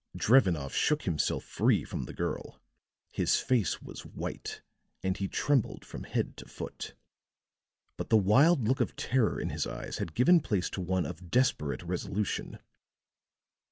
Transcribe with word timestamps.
Drevenoff 0.17 0.73
shook 0.73 1.03
himself 1.03 1.43
free 1.43 1.83
from 1.83 2.05
the 2.05 2.13
girl; 2.15 2.59
his 3.11 3.39
face 3.39 3.83
was 3.83 4.03
white, 4.03 4.63
and 5.03 5.15
he 5.15 5.27
trembled 5.27 5.85
from 5.85 6.05
head 6.05 6.35
to 6.37 6.47
foot; 6.47 6.95
but 7.97 8.09
the 8.09 8.17
wild 8.17 8.67
look 8.67 8.81
of 8.81 8.95
terror 8.95 9.39
in 9.39 9.51
his 9.51 9.67
eyes 9.67 9.99
had 9.99 10.15
given 10.15 10.39
place 10.39 10.71
to 10.71 10.81
one 10.81 11.05
of 11.05 11.29
desperate 11.29 11.83
resolution. 11.83 12.57